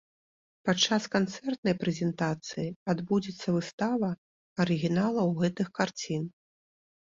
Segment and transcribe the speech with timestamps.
[0.69, 2.65] Падчас канцэртнай прэзентацыі
[2.95, 4.09] адбудзецца выстава
[4.67, 6.29] арыгіналаў гэтых карцін.